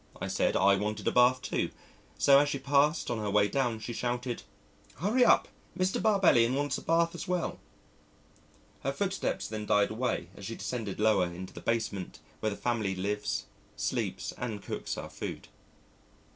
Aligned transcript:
I 0.19 0.29
said 0.29 0.55
I 0.55 0.77
wanted 0.77 1.07
a 1.07 1.11
bath 1.11 1.43
too, 1.43 1.69
so 2.17 2.39
as 2.39 2.49
she 2.49 2.57
passed 2.57 3.11
on 3.11 3.19
her 3.19 3.29
way 3.29 3.47
down 3.47 3.79
she 3.79 3.93
shouted, 3.93 4.41
"Hurry 4.95 5.23
up, 5.23 5.47
Mr. 5.77 6.01
Barbellion 6.01 6.55
wants 6.55 6.79
a 6.79 6.81
bath 6.81 7.13
as 7.13 7.27
well." 7.27 7.59
Her 8.81 8.93
footsteps 8.93 9.47
then 9.47 9.67
died 9.67 9.91
away 9.91 10.29
as 10.35 10.45
she 10.47 10.55
descended 10.55 10.99
lower 10.99 11.27
into 11.27 11.53
the 11.53 11.61
basement, 11.61 12.17
where 12.39 12.49
the 12.49 12.55
family 12.55 12.95
lives, 12.95 13.45
sleeps, 13.75 14.31
and 14.39 14.63
cooks 14.63 14.97
our 14.97 15.07
food. 15.11 15.49